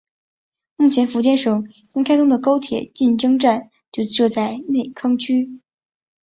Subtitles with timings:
[0.77, 5.61] 目前福建省新开通的高铁晋江站就设在内坑镇。